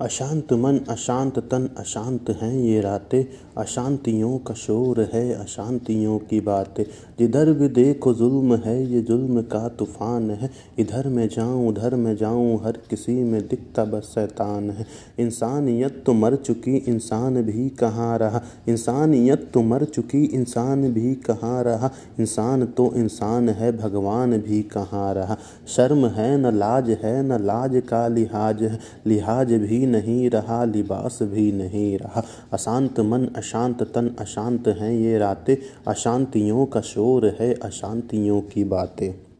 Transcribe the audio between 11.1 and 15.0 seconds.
जाऊँ, उधर मैं जाऊँ, हर किसी में दिखता बस शैतान है।